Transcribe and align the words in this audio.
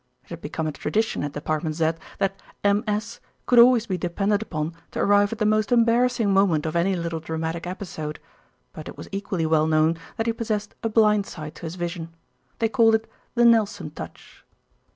It 0.23 0.31
had 0.31 0.41
become 0.41 0.65
a 0.65 0.71
tradition 0.71 1.23
at 1.23 1.33
Department 1.33 1.75
Z 1.75 1.91
that 2.17 2.41
"M.S." 2.63 3.19
could 3.45 3.59
always 3.59 3.85
be 3.85 3.99
depended 3.99 4.41
upon 4.41 4.73
to 4.89 4.99
arrive 4.99 5.31
at 5.31 5.37
the 5.37 5.45
most 5.45 5.71
embarrassing 5.71 6.33
moment 6.33 6.65
of 6.65 6.75
any 6.75 6.95
little 6.95 7.19
dramatic 7.19 7.67
episode; 7.67 8.19
but 8.73 8.87
it 8.87 8.97
was 8.97 9.07
equally 9.11 9.45
well 9.45 9.67
known 9.67 9.97
that 10.17 10.25
he 10.25 10.33
possessed 10.33 10.73
a 10.81 10.89
"blind 10.89 11.27
side" 11.27 11.53
to 11.53 11.67
his 11.67 11.75
vision. 11.75 12.09
They 12.57 12.67
called 12.67 12.95
it 12.95 13.07
"the 13.35 13.45
Nelson 13.45 13.91
touch." 13.91 14.43